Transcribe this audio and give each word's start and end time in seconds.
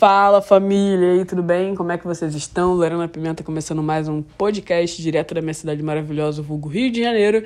Fala 0.00 0.40
família, 0.40 1.16
e 1.16 1.26
tudo 1.26 1.42
bem? 1.42 1.74
Como 1.74 1.92
é 1.92 1.98
que 1.98 2.06
vocês 2.06 2.34
estão? 2.34 2.72
Lorena 2.72 3.06
Pimenta 3.06 3.44
começando 3.44 3.82
mais 3.82 4.08
um 4.08 4.22
podcast 4.22 5.02
direto 5.02 5.34
da 5.34 5.42
minha 5.42 5.52
cidade 5.52 5.82
maravilhosa, 5.82 6.40
vulgo 6.40 6.70
Rio 6.70 6.90
de 6.90 7.02
Janeiro. 7.02 7.44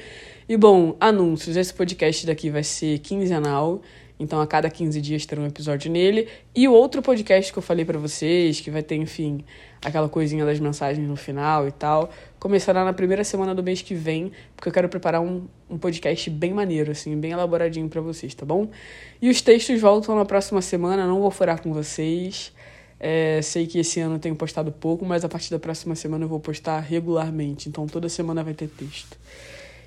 E 0.48 0.56
bom, 0.56 0.96
anúncios, 1.00 1.56
esse 1.56 1.74
podcast 1.74 2.24
daqui 2.24 2.50
vai 2.50 2.62
ser 2.62 3.00
quinzenal, 3.00 3.82
então 4.18 4.40
a 4.40 4.46
cada 4.46 4.70
15 4.70 5.00
dias 5.00 5.26
terá 5.26 5.40
um 5.40 5.46
episódio 5.46 5.90
nele. 5.90 6.28
E 6.54 6.68
o 6.68 6.72
outro 6.72 7.02
podcast 7.02 7.52
que 7.52 7.58
eu 7.58 7.62
falei 7.62 7.84
para 7.84 7.98
vocês, 7.98 8.60
que 8.60 8.70
vai 8.70 8.82
ter, 8.82 8.96
enfim, 8.96 9.44
aquela 9.84 10.08
coisinha 10.08 10.44
das 10.44 10.60
mensagens 10.60 11.06
no 11.06 11.16
final 11.16 11.66
e 11.66 11.72
tal, 11.72 12.10
começará 12.38 12.84
na 12.84 12.92
primeira 12.92 13.24
semana 13.24 13.54
do 13.54 13.62
mês 13.62 13.82
que 13.82 13.94
vem, 13.94 14.30
porque 14.56 14.68
eu 14.68 14.72
quero 14.72 14.88
preparar 14.88 15.20
um, 15.20 15.46
um 15.68 15.76
podcast 15.76 16.30
bem 16.30 16.54
maneiro, 16.54 16.92
assim, 16.92 17.18
bem 17.18 17.32
elaboradinho 17.32 17.88
para 17.88 18.00
vocês, 18.00 18.34
tá 18.34 18.46
bom? 18.46 18.68
E 19.20 19.28
os 19.28 19.42
textos 19.42 19.80
voltam 19.80 20.14
na 20.14 20.24
próxima 20.24 20.62
semana, 20.62 21.06
não 21.06 21.20
vou 21.20 21.30
furar 21.30 21.60
com 21.60 21.72
vocês. 21.72 22.52
É, 23.00 23.42
sei 23.42 23.66
que 23.66 23.78
esse 23.80 24.00
ano 24.00 24.14
eu 24.14 24.18
tenho 24.18 24.36
postado 24.36 24.70
pouco, 24.70 25.04
mas 25.04 25.24
a 25.24 25.28
partir 25.28 25.50
da 25.50 25.58
próxima 25.58 25.94
semana 25.94 26.24
eu 26.24 26.28
vou 26.28 26.40
postar 26.40 26.78
regularmente, 26.80 27.68
então 27.68 27.86
toda 27.86 28.08
semana 28.08 28.42
vai 28.42 28.54
ter 28.54 28.68
texto. 28.68 29.18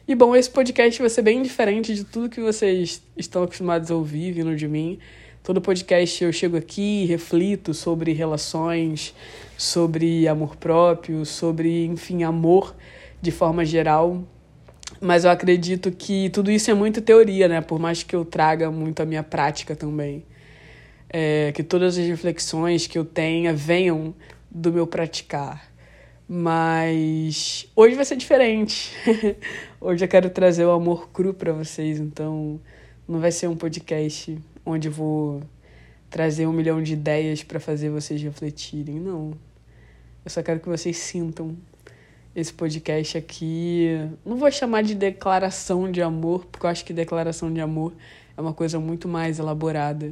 E 0.07 0.15
bom, 0.15 0.33
esse 0.33 0.49
podcast 0.49 1.01
vai 1.01 1.09
ser 1.09 1.21
bem 1.21 1.41
diferente 1.41 1.93
de 1.93 2.05
tudo 2.05 2.29
que 2.29 2.39
vocês 2.39 3.03
estão 3.17 3.43
acostumados 3.43 3.91
a 3.91 3.95
ouvir 3.95 4.31
vindo 4.31 4.55
de 4.55 4.65
mim. 4.65 4.99
Todo 5.43 5.59
podcast 5.59 6.23
eu 6.23 6.31
chego 6.31 6.55
aqui, 6.55 7.03
reflito 7.03 7.73
sobre 7.73 8.13
relações, 8.13 9.13
sobre 9.57 10.25
amor 10.25 10.55
próprio, 10.55 11.25
sobre, 11.25 11.83
enfim, 11.83 12.23
amor 12.23 12.73
de 13.21 13.31
forma 13.31 13.65
geral. 13.65 14.23
Mas 15.01 15.25
eu 15.25 15.29
acredito 15.29 15.91
que 15.91 16.29
tudo 16.29 16.49
isso 16.49 16.71
é 16.71 16.73
muito 16.73 17.01
teoria, 17.01 17.49
né? 17.49 17.59
Por 17.59 17.77
mais 17.77 18.01
que 18.01 18.15
eu 18.15 18.23
traga 18.23 18.71
muito 18.71 19.01
a 19.01 19.05
minha 19.05 19.23
prática 19.23 19.75
também. 19.75 20.23
É, 21.09 21.51
que 21.53 21.61
todas 21.61 21.97
as 21.97 22.07
reflexões 22.07 22.87
que 22.87 22.97
eu 22.97 23.03
tenha 23.03 23.53
venham 23.53 24.15
do 24.49 24.71
meu 24.71 24.87
praticar. 24.87 25.67
Mas 26.29 27.71
hoje 27.73 27.95
vai 27.95 28.03
ser 28.03 28.17
diferente. 28.17 28.91
hoje 29.79 30.03
eu 30.03 30.09
quero 30.09 30.29
trazer 30.29 30.65
o 30.65 30.71
amor 30.71 31.09
cru 31.09 31.33
para 31.33 31.53
vocês, 31.53 31.99
então 31.99 32.59
não 33.07 33.21
vai 33.21 33.31
ser 33.31 33.47
um 33.47 33.55
podcast 33.55 34.37
onde 34.65 34.89
eu 34.89 34.91
vou 34.91 35.41
trazer 36.09 36.45
um 36.45 36.51
milhão 36.51 36.83
de 36.83 36.93
ideias 36.93 37.43
para 37.43 37.61
fazer 37.61 37.89
vocês 37.89 38.21
refletirem, 38.21 38.99
não. 38.99 39.31
Eu 40.25 40.29
só 40.29 40.43
quero 40.43 40.59
que 40.59 40.67
vocês 40.67 40.97
sintam 40.97 41.55
esse 42.35 42.51
podcast 42.53 43.17
aqui. 43.17 43.87
Não 44.25 44.35
vou 44.35 44.51
chamar 44.51 44.83
de 44.83 44.95
declaração 44.95 45.89
de 45.89 46.01
amor, 46.01 46.45
porque 46.47 46.65
eu 46.65 46.69
acho 46.69 46.83
que 46.83 46.91
declaração 46.91 47.53
de 47.53 47.61
amor 47.61 47.93
é 48.35 48.41
uma 48.41 48.53
coisa 48.53 48.81
muito 48.81 49.07
mais 49.07 49.39
elaborada. 49.39 50.11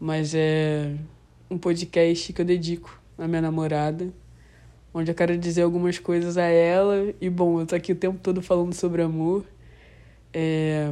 Mas 0.00 0.34
é 0.34 0.94
um 1.50 1.58
podcast 1.58 2.32
que 2.32 2.40
eu 2.40 2.46
dedico 2.46 2.98
à 3.18 3.28
minha 3.28 3.42
namorada 3.42 4.10
onde 4.94 5.10
eu 5.10 5.14
quero 5.14 5.36
dizer 5.36 5.62
algumas 5.62 5.98
coisas 5.98 6.38
a 6.38 6.44
ela. 6.44 7.12
E 7.20 7.28
bom, 7.28 7.60
eu 7.60 7.66
tô 7.66 7.74
aqui 7.74 7.92
o 7.92 7.96
tempo 7.96 8.18
todo 8.22 8.40
falando 8.40 8.72
sobre 8.72 9.02
amor. 9.02 9.44
É... 10.32 10.88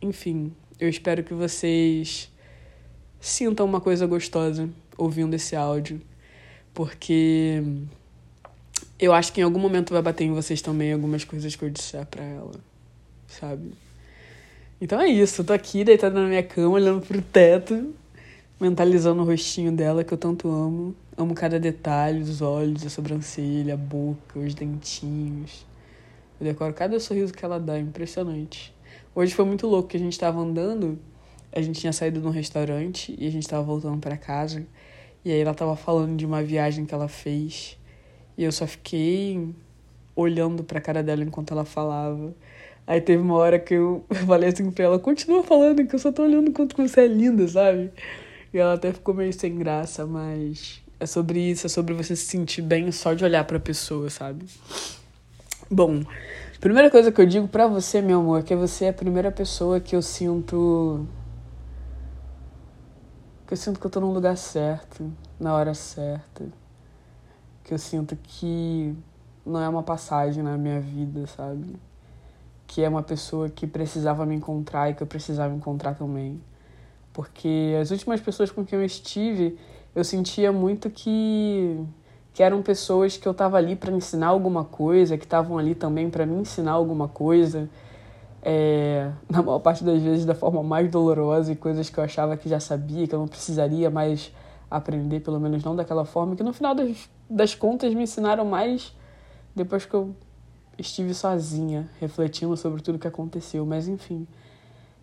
Enfim, 0.00 0.52
eu 0.78 0.88
espero 0.88 1.24
que 1.24 1.34
vocês 1.34 2.30
sintam 3.20 3.66
uma 3.66 3.80
coisa 3.80 4.06
gostosa 4.06 4.68
ouvindo 4.96 5.34
esse 5.34 5.56
áudio, 5.56 6.00
porque 6.72 7.62
eu 8.98 9.12
acho 9.12 9.32
que 9.32 9.40
em 9.40 9.44
algum 9.44 9.58
momento 9.58 9.92
vai 9.92 10.02
bater 10.02 10.24
em 10.24 10.32
vocês 10.32 10.60
também 10.60 10.92
algumas 10.92 11.24
coisas 11.24 11.56
que 11.56 11.64
eu 11.64 11.70
disser 11.70 12.04
pra 12.06 12.22
ela, 12.22 12.54
sabe? 13.26 13.72
Então 14.80 15.00
é 15.00 15.08
isso, 15.08 15.40
eu 15.40 15.46
tô 15.46 15.52
aqui 15.52 15.84
deitada 15.84 16.20
na 16.20 16.28
minha 16.28 16.42
cama, 16.42 16.74
olhando 16.74 17.00
pro 17.00 17.22
teto, 17.22 17.94
mentalizando 18.60 19.22
o 19.22 19.24
rostinho 19.24 19.72
dela 19.72 20.04
que 20.04 20.12
eu 20.12 20.18
tanto 20.18 20.48
amo. 20.48 20.94
Amo 21.16 21.34
cada 21.34 21.60
detalhe, 21.60 22.20
os 22.22 22.40
olhos, 22.40 22.84
a 22.84 22.90
sobrancelha, 22.90 23.74
a 23.74 23.76
boca, 23.76 24.38
os 24.38 24.54
dentinhos. 24.54 25.66
Eu 26.40 26.46
decoro 26.46 26.74
cada 26.74 26.98
sorriso 26.98 27.32
que 27.32 27.44
ela 27.44 27.60
dá, 27.60 27.78
impressionante. 27.78 28.74
Hoje 29.14 29.34
foi 29.34 29.44
muito 29.44 29.66
louco 29.66 29.88
que 29.88 29.96
a 29.96 30.00
gente 30.00 30.18
tava 30.18 30.40
andando, 30.40 30.98
a 31.52 31.60
gente 31.62 31.80
tinha 31.80 31.92
saído 31.92 32.20
de 32.20 32.26
um 32.26 32.30
restaurante 32.30 33.14
e 33.16 33.26
a 33.26 33.30
gente 33.30 33.46
tava 33.46 33.62
voltando 33.62 33.98
para 33.98 34.16
casa. 34.16 34.66
E 35.24 35.30
aí 35.30 35.40
ela 35.40 35.54
tava 35.54 35.76
falando 35.76 36.16
de 36.16 36.26
uma 36.26 36.42
viagem 36.42 36.84
que 36.84 36.92
ela 36.92 37.08
fez. 37.08 37.78
E 38.36 38.42
eu 38.42 38.50
só 38.50 38.66
fiquei 38.66 39.54
olhando 40.16 40.64
pra 40.64 40.80
cara 40.80 41.02
dela 41.02 41.22
enquanto 41.22 41.52
ela 41.52 41.64
falava. 41.64 42.34
Aí 42.86 43.00
teve 43.00 43.22
uma 43.22 43.34
hora 43.34 43.58
que 43.58 43.74
eu 43.74 44.04
falei 44.26 44.50
assim 44.50 44.70
pra 44.70 44.84
ela, 44.84 44.98
continua 44.98 45.42
falando 45.42 45.86
que 45.86 45.94
eu 45.94 45.98
só 45.98 46.12
tô 46.12 46.22
olhando 46.24 46.52
quanto 46.52 46.76
você 46.76 47.02
é 47.02 47.06
linda, 47.06 47.46
sabe? 47.48 47.90
E 48.54 48.58
ela 48.58 48.74
até 48.74 48.92
ficou 48.92 49.12
meio 49.12 49.32
sem 49.32 49.58
graça, 49.58 50.06
mas 50.06 50.80
é 51.00 51.06
sobre 51.06 51.40
isso, 51.40 51.66
é 51.66 51.68
sobre 51.68 51.92
você 51.92 52.14
se 52.14 52.26
sentir 52.26 52.62
bem 52.62 52.92
só 52.92 53.12
de 53.12 53.24
olhar 53.24 53.42
pra 53.44 53.58
pessoa, 53.58 54.08
sabe? 54.08 54.46
Bom, 55.68 56.02
a 56.54 56.60
primeira 56.60 56.88
coisa 56.88 57.10
que 57.10 57.20
eu 57.20 57.26
digo 57.26 57.48
pra 57.48 57.66
você, 57.66 58.00
meu 58.00 58.20
amor, 58.20 58.38
é 58.38 58.42
que 58.44 58.54
você 58.54 58.84
é 58.84 58.88
a 58.90 58.92
primeira 58.92 59.32
pessoa 59.32 59.80
que 59.80 59.96
eu 59.96 60.00
sinto. 60.00 61.04
que 63.44 63.54
eu 63.54 63.56
sinto 63.56 63.80
que 63.80 63.86
eu 63.86 63.90
tô 63.90 63.98
no 63.98 64.12
lugar 64.12 64.36
certo, 64.36 65.12
na 65.40 65.52
hora 65.52 65.74
certa. 65.74 66.46
Que 67.64 67.74
eu 67.74 67.78
sinto 67.78 68.16
que 68.22 68.94
não 69.44 69.60
é 69.60 69.68
uma 69.68 69.82
passagem 69.82 70.44
na 70.44 70.56
minha 70.56 70.80
vida, 70.80 71.26
sabe? 71.26 71.74
Que 72.68 72.84
é 72.84 72.88
uma 72.88 73.02
pessoa 73.02 73.50
que 73.50 73.66
precisava 73.66 74.24
me 74.24 74.36
encontrar 74.36 74.90
e 74.90 74.94
que 74.94 75.02
eu 75.02 75.08
precisava 75.08 75.52
encontrar 75.52 75.94
também. 75.96 76.40
Porque 77.14 77.78
as 77.80 77.90
últimas 77.90 78.20
pessoas 78.20 78.50
com 78.50 78.62
quem 78.66 78.78
eu 78.78 78.84
estive 78.84 79.56
eu 79.94 80.04
sentia 80.04 80.52
muito 80.52 80.90
que 80.90 81.78
que 82.34 82.42
eram 82.42 82.62
pessoas 82.62 83.16
que 83.16 83.28
eu 83.28 83.30
estava 83.30 83.56
ali 83.56 83.76
para 83.76 83.92
ensinar 83.92 84.26
alguma 84.26 84.64
coisa, 84.64 85.16
que 85.16 85.22
estavam 85.22 85.56
ali 85.56 85.72
também 85.72 86.10
para 86.10 86.26
me 86.26 86.34
ensinar 86.34 86.72
alguma 86.72 87.06
coisa, 87.06 87.70
é, 88.42 89.12
na 89.30 89.40
maior 89.40 89.60
parte 89.60 89.84
das 89.84 90.02
vezes 90.02 90.24
da 90.24 90.34
forma 90.34 90.60
mais 90.60 90.90
dolorosa 90.90 91.52
e 91.52 91.56
coisas 91.56 91.88
que 91.88 91.96
eu 91.96 92.02
achava 92.02 92.36
que 92.36 92.48
já 92.48 92.58
sabia, 92.58 93.06
que 93.06 93.14
eu 93.14 93.20
não 93.20 93.28
precisaria 93.28 93.88
mais 93.88 94.32
aprender, 94.68 95.20
pelo 95.20 95.38
menos 95.38 95.62
não 95.62 95.76
daquela 95.76 96.04
forma, 96.04 96.34
que 96.34 96.42
no 96.42 96.52
final 96.52 96.74
das, 96.74 97.08
das 97.30 97.54
contas 97.54 97.94
me 97.94 98.02
ensinaram 98.02 98.44
mais 98.44 98.92
depois 99.54 99.86
que 99.86 99.94
eu 99.94 100.12
estive 100.76 101.14
sozinha, 101.14 101.88
refletindo 102.00 102.56
sobre 102.56 102.82
tudo 102.82 102.98
que 102.98 103.06
aconteceu, 103.06 103.64
mas 103.64 103.86
enfim. 103.86 104.26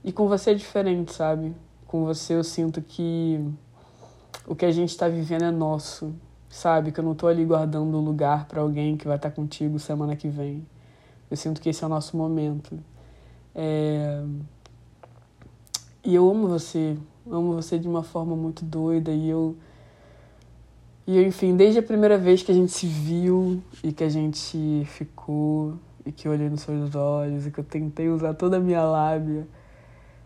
E 0.03 0.11
com 0.11 0.27
você 0.27 0.51
é 0.51 0.53
diferente, 0.53 1.13
sabe? 1.13 1.55
Com 1.91 2.05
você 2.05 2.35
eu 2.35 2.43
sinto 2.45 2.81
que 2.81 3.37
o 4.47 4.55
que 4.55 4.63
a 4.63 4.71
gente 4.71 4.91
está 4.91 5.09
vivendo 5.09 5.43
é 5.43 5.51
nosso, 5.51 6.15
sabe? 6.47 6.89
Que 6.89 7.01
eu 7.01 7.03
não 7.03 7.11
estou 7.11 7.27
ali 7.27 7.43
guardando 7.43 7.97
lugar 7.97 8.45
para 8.45 8.61
alguém 8.61 8.95
que 8.95 9.05
vai 9.05 9.17
estar 9.17 9.29
tá 9.29 9.35
contigo 9.35 9.77
semana 9.77 10.15
que 10.15 10.29
vem. 10.29 10.65
Eu 11.29 11.35
sinto 11.35 11.59
que 11.59 11.67
esse 11.67 11.83
é 11.83 11.87
o 11.87 11.89
nosso 11.89 12.15
momento. 12.15 12.79
É... 13.53 14.23
E 16.01 16.15
eu 16.15 16.31
amo 16.31 16.47
você, 16.47 16.97
amo 17.29 17.55
você 17.55 17.77
de 17.77 17.89
uma 17.89 18.03
forma 18.03 18.37
muito 18.37 18.63
doida 18.63 19.11
e 19.11 19.27
eu 19.27 19.57
e 21.05 21.17
eu, 21.17 21.27
enfim, 21.27 21.57
desde 21.57 21.79
a 21.79 21.83
primeira 21.83 22.17
vez 22.17 22.41
que 22.41 22.53
a 22.53 22.55
gente 22.55 22.71
se 22.71 22.87
viu 22.87 23.61
e 23.83 23.91
que 23.91 24.05
a 24.05 24.09
gente 24.09 24.85
ficou 24.85 25.73
e 26.05 26.11
que 26.13 26.25
eu 26.25 26.31
olhei 26.31 26.49
nos 26.49 26.61
seus 26.61 26.95
olhos 26.95 27.45
e 27.45 27.51
que 27.51 27.59
eu 27.59 27.65
tentei 27.65 28.07
usar 28.07 28.33
toda 28.33 28.55
a 28.55 28.59
minha 28.61 28.81
lábia, 28.81 29.45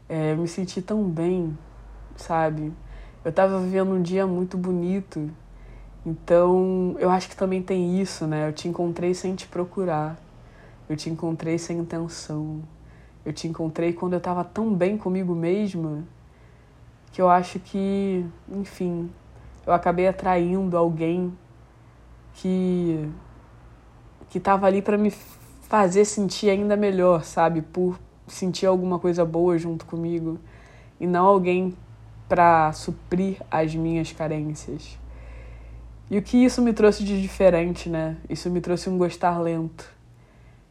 é, 0.07 0.33
eu 0.33 0.37
me 0.37 0.47
senti 0.47 0.81
tão 0.81 1.03
bem, 1.03 1.57
sabe? 2.15 2.73
eu 3.25 3.29
estava 3.31 3.59
vivendo 3.59 3.91
um 3.91 4.01
dia 4.03 4.27
muito 4.27 4.55
bonito. 4.55 5.31
Então, 6.05 6.95
eu 6.99 7.09
acho 7.09 7.27
que 7.27 7.35
também 7.35 7.59
tem 7.59 7.99
isso, 7.99 8.27
né? 8.27 8.47
Eu 8.47 8.53
te 8.53 8.67
encontrei 8.67 9.15
sem 9.15 9.33
te 9.33 9.47
procurar. 9.47 10.15
Eu 10.87 10.95
te 10.95 11.09
encontrei 11.09 11.57
sem 11.57 11.79
intenção. 11.79 12.61
Eu 13.25 13.33
te 13.33 13.47
encontrei 13.47 13.93
quando 13.93 14.13
eu 14.13 14.19
estava 14.19 14.43
tão 14.43 14.71
bem 14.71 14.95
comigo 14.95 15.33
mesma 15.33 16.03
que 17.11 17.19
eu 17.19 17.27
acho 17.27 17.59
que, 17.59 18.23
enfim, 18.47 19.09
eu 19.65 19.73
acabei 19.73 20.07
atraindo 20.07 20.77
alguém 20.77 21.35
que 22.33 23.09
que 24.29 24.37
estava 24.37 24.67
ali 24.67 24.81
para 24.81 24.97
me 24.97 25.09
fazer 25.61 26.05
sentir 26.05 26.49
ainda 26.49 26.75
melhor, 26.75 27.23
sabe? 27.23 27.61
Por 27.61 27.97
sentir 28.27 28.65
alguma 28.65 28.99
coisa 28.99 29.23
boa 29.23 29.57
junto 29.57 29.85
comigo 29.85 30.39
e 30.99 31.05
não 31.05 31.25
alguém 31.25 31.75
para 32.27 32.71
suprir 32.73 33.41
as 33.49 33.75
minhas 33.75 34.11
carências. 34.11 34.97
E 36.09 36.17
o 36.17 36.21
que 36.21 36.43
isso 36.43 36.61
me 36.61 36.73
trouxe 36.73 37.03
de 37.03 37.21
diferente, 37.21 37.89
né? 37.89 38.17
Isso 38.29 38.49
me 38.49 38.61
trouxe 38.61 38.89
um 38.89 38.97
gostar 38.97 39.39
lento, 39.39 39.89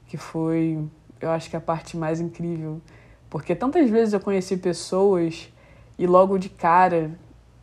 que 0.06 0.16
foi, 0.16 0.78
eu 1.20 1.30
acho 1.30 1.50
que 1.50 1.56
a 1.56 1.60
parte 1.60 1.96
mais 1.96 2.20
incrível, 2.20 2.80
porque 3.28 3.54
tantas 3.54 3.90
vezes 3.90 4.14
eu 4.14 4.20
conheci 4.20 4.56
pessoas 4.56 5.52
e 5.98 6.06
logo 6.06 6.38
de 6.38 6.48
cara 6.48 7.18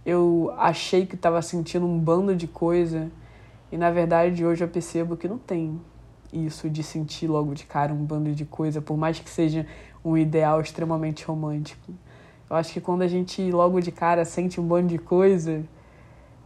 eu 0.05 0.53
achei 0.57 1.05
que 1.05 1.15
estava 1.15 1.41
sentindo 1.41 1.85
um 1.85 1.97
bando 1.97 2.35
de 2.35 2.47
coisa 2.47 3.11
e 3.71 3.77
na 3.77 3.91
verdade 3.91 4.45
hoje 4.45 4.63
eu 4.63 4.67
percebo 4.67 5.15
que 5.15 5.27
não 5.27 5.37
tem 5.37 5.79
isso 6.31 6.69
de 6.69 6.83
sentir 6.83 7.27
logo 7.27 7.53
de 7.53 7.65
cara 7.65 7.93
um 7.93 8.03
bando 8.03 8.33
de 8.33 8.45
coisa, 8.45 8.81
por 8.81 8.97
mais 8.97 9.19
que 9.19 9.29
seja 9.29 9.65
um 10.03 10.17
ideal 10.17 10.61
extremamente 10.61 11.25
romântico. 11.25 11.93
Eu 12.49 12.55
acho 12.55 12.73
que 12.73 12.81
quando 12.81 13.01
a 13.01 13.07
gente 13.07 13.49
logo 13.51 13.79
de 13.79 13.91
cara 13.91 14.25
sente 14.25 14.59
um 14.59 14.67
bando 14.67 14.89
de 14.89 14.97
coisa, 14.97 15.63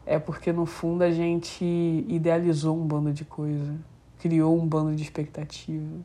é 0.06 0.20
porque 0.20 0.54
no 0.54 0.66
fundo 0.66 1.04
a 1.04 1.12
gente 1.12 1.66
idealizou 2.08 2.78
um 2.78 2.86
bando 2.86 3.12
de 3.12 3.26
coisa, 3.26 3.76
criou 4.20 4.56
um 4.56 4.68
bando 4.68 4.96
de 4.96 5.02
expectativa, 5.02 5.98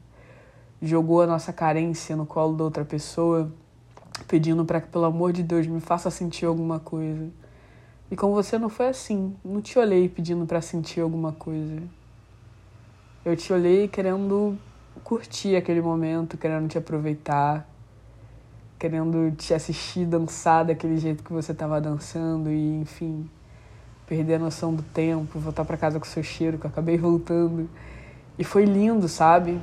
jogou 0.80 1.20
a 1.20 1.26
nossa 1.26 1.52
carência 1.52 2.16
no 2.16 2.24
colo 2.24 2.56
da 2.56 2.64
outra 2.64 2.84
pessoa, 2.84 3.52
pedindo 4.26 4.64
para 4.64 4.80
que 4.80 4.88
pelo 4.88 5.04
amor 5.04 5.32
de 5.32 5.42
Deus 5.42 5.66
me 5.66 5.80
faça 5.80 6.10
sentir 6.10 6.46
alguma 6.46 6.78
coisa. 6.78 7.28
E 8.10 8.16
com 8.16 8.32
você 8.32 8.58
não 8.58 8.68
foi 8.68 8.88
assim, 8.88 9.36
não 9.44 9.60
te 9.60 9.78
olhei 9.78 10.08
pedindo 10.08 10.46
para 10.46 10.60
sentir 10.60 11.00
alguma 11.00 11.32
coisa. 11.32 11.82
Eu 13.22 13.36
te 13.36 13.52
olhei 13.52 13.86
querendo 13.86 14.56
curtir 15.04 15.54
aquele 15.54 15.82
momento, 15.82 16.38
querendo 16.38 16.66
te 16.68 16.78
aproveitar, 16.78 17.68
querendo 18.78 19.30
te 19.36 19.52
assistir 19.52 20.06
dançar 20.06 20.64
daquele 20.64 20.96
jeito 20.96 21.22
que 21.22 21.30
você 21.30 21.52
estava 21.52 21.78
dançando 21.82 22.48
e, 22.50 22.80
enfim, 22.80 23.28
perder 24.06 24.36
a 24.36 24.38
noção 24.38 24.74
do 24.74 24.82
tempo, 24.82 25.38
voltar 25.38 25.66
para 25.66 25.76
casa 25.76 26.00
com 26.00 26.06
seu 26.06 26.22
cheiro, 26.22 26.56
que 26.56 26.64
eu 26.64 26.70
acabei 26.70 26.96
voltando. 26.96 27.68
E 28.38 28.42
foi 28.42 28.64
lindo, 28.64 29.06
sabe? 29.06 29.60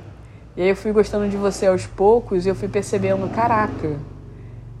E 0.56 0.62
aí 0.62 0.68
eu 0.68 0.76
fui 0.76 0.92
gostando 0.92 1.28
de 1.28 1.36
você 1.36 1.66
aos 1.66 1.84
poucos 1.84 2.46
e 2.46 2.48
eu 2.48 2.54
fui 2.54 2.68
percebendo, 2.68 3.28
caraca, 3.34 3.98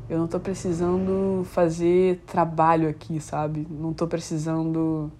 eu 0.08 0.18
não 0.18 0.28
tô 0.28 0.38
precisando 0.38 1.44
fazer 1.50 2.22
trabalho 2.26 2.88
aqui, 2.88 3.18
sabe? 3.18 3.66
Não 3.68 3.92
tô 3.92 4.06
precisando 4.06 5.10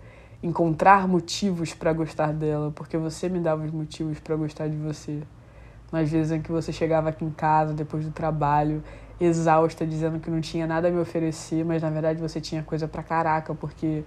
encontrar 0.43 1.09
motivos 1.09 1.75
para 1.75 1.93
gostar 1.93 2.33
dela, 2.33 2.71
porque 2.75 2.97
você 2.97 3.29
me 3.29 3.41
dava 3.41 3.65
os 3.65 3.71
motivos 3.71 4.19
para 4.21 4.37
gostar 4.37 4.69
de 4.69 4.77
você. 4.77 5.23
Nas 5.91 6.11
vezes 6.11 6.33
em 6.33 6.41
que 6.41 6.53
você 6.53 6.73
chegava 6.73 7.09
aqui 7.09 7.25
em 7.25 7.31
casa 7.31 7.73
depois 7.73 8.05
do 8.05 8.11
trabalho 8.11 8.83
exausta, 9.21 9.87
dizendo 9.87 10.21
que 10.21 10.31
não 10.31 10.41
tinha 10.41 10.67
nada 10.67 10.89
a 10.89 10.91
me 10.91 11.01
oferecer, 11.01 11.65
mas 11.65 11.83
na 11.83 11.91
verdade 11.91 12.21
você 12.21 12.41
tinha 12.41 12.63
coisa 12.63 12.87
pra 12.87 13.03
caraca, 13.03 13.55
porque 13.55 14.05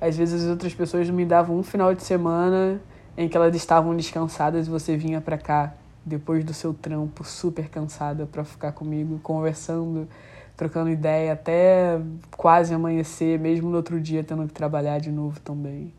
às 0.00 0.16
vezes 0.16 0.44
as 0.44 0.50
outras 0.50 0.74
pessoas 0.74 1.08
me 1.10 1.24
davam 1.24 1.58
um 1.58 1.62
final 1.62 1.94
de 1.94 2.02
semana 2.02 2.80
em 3.16 3.28
que 3.28 3.36
elas 3.36 3.54
estavam 3.56 3.96
descansadas 3.96 4.66
e 4.66 4.70
você 4.70 4.96
vinha 4.96 5.20
pra 5.20 5.38
cá 5.38 5.74
depois 6.04 6.44
do 6.44 6.52
seu 6.52 6.74
trampo, 6.74 7.24
super 7.24 7.68
cansada, 7.68 8.26
para 8.26 8.44
ficar 8.44 8.72
comigo, 8.72 9.18
conversando, 9.22 10.06
trocando 10.56 10.90
ideia 10.90 11.32
até 11.32 12.00
quase 12.36 12.72
amanhecer, 12.74 13.38
mesmo 13.38 13.70
no 13.70 13.76
outro 13.76 14.00
dia 14.00 14.22
tendo 14.22 14.46
que 14.46 14.52
trabalhar 14.52 14.98
de 14.98 15.10
novo 15.10 15.40
também. 15.40 15.92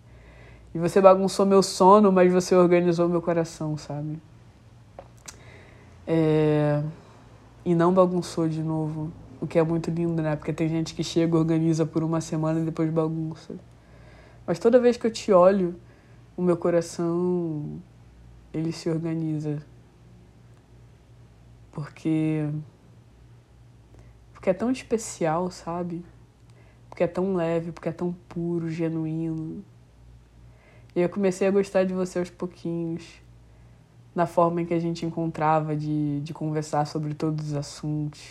E 0.74 0.80
você 0.80 1.00
bagunçou 1.00 1.46
meu 1.46 1.64
sono, 1.64 2.12
mas 2.12 2.32
você 2.32 2.56
organizou 2.56 3.08
meu 3.08 3.22
coração, 3.22 3.78
sabe? 3.78 4.20
É 6.08 6.82
e 7.66 7.74
não 7.74 7.92
bagunçou 7.92 8.48
de 8.48 8.62
novo. 8.62 9.12
O 9.42 9.48
que 9.48 9.58
é 9.58 9.64
muito 9.64 9.90
lindo, 9.90 10.22
né? 10.22 10.36
Porque 10.36 10.54
tem 10.54 10.70
gente 10.70 10.94
que 10.94 11.04
chega, 11.04 11.36
organiza 11.36 11.86
por 11.86 12.04
uma 12.04 12.22
semana 12.22 12.60
e 12.60 12.64
depois 12.64 12.90
bagunça. 12.92 13.56
Mas 14.46 14.60
toda 14.60 14.80
vez 14.80 14.96
que 14.96 15.08
eu 15.08 15.12
te 15.12 15.32
olho, 15.32 15.76
o 16.38 16.42
meu 16.42 16.56
coração 16.56 17.82
ele 18.54 18.72
se 18.72 18.88
organiza. 18.88 19.58
Porque 21.72 22.48
porque 24.46 24.52
é 24.52 24.54
tão 24.54 24.70
especial, 24.70 25.50
sabe? 25.50 26.06
Porque 26.88 27.04
é 27.04 27.08
tão 27.08 27.34
leve, 27.34 27.72
porque 27.72 27.90
é 27.90 27.92
tão 27.92 28.16
puro, 28.30 28.70
genuíno. 28.70 29.66
E 30.96 31.02
eu 31.02 31.10
comecei 31.10 31.48
a 31.48 31.52
gostar 31.52 31.84
de 31.84 31.96
você 31.96 32.20
aos 32.20 32.30
pouquinhos 32.30 33.24
na 34.14 34.28
forma 34.28 34.62
em 34.62 34.66
que 34.68 34.74
a 34.76 34.80
gente 34.80 35.04
encontrava 35.04 35.76
de, 35.76 36.22
de 36.22 36.32
conversar 36.32 36.86
sobre 36.86 37.16
todos 37.16 37.48
os 37.48 37.54
assuntos, 37.56 38.22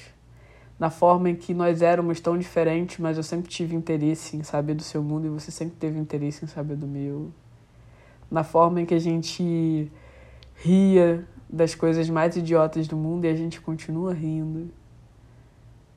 na 0.78 0.88
forma 0.88 1.30
em 1.30 1.34
que 1.34 1.52
nós 1.52 1.82
éramos 1.82 2.20
tão 2.20 2.38
diferentes, 2.38 2.98
mas 2.98 3.16
eu 3.16 3.24
sempre 3.24 3.50
tive 3.50 3.74
interesse 3.74 4.36
em 4.36 4.44
saber 4.44 4.74
do 4.74 4.84
seu 4.84 5.02
mundo 5.02 5.26
e 5.26 5.30
você 5.30 5.50
sempre 5.50 5.74
teve 5.74 5.98
interesse 5.98 6.44
em 6.44 6.48
saber 6.48 6.76
do 6.76 6.86
meu, 6.86 7.32
na 8.30 8.44
forma 8.44 8.80
em 8.80 8.86
que 8.86 8.94
a 8.94 9.00
gente 9.00 9.90
ria 10.54 11.26
das 11.50 11.74
coisas 11.74 12.08
mais 12.08 12.36
idiotas 12.36 12.86
do 12.86 12.96
mundo 12.96 13.24
e 13.24 13.28
a 13.28 13.34
gente 13.34 13.60
continua 13.60 14.14
rindo. 14.14 14.70